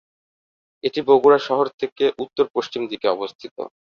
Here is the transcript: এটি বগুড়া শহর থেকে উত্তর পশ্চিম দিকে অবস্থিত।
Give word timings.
এটি 0.83 0.99
বগুড়া 1.07 1.39
শহর 1.47 1.67
থেকে 1.79 2.03
উত্তর 2.23 2.45
পশ্চিম 2.55 2.81
দিকে 2.91 3.07
অবস্থিত। 3.09 3.55